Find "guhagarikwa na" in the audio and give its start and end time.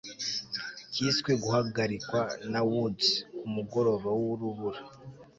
1.43-2.61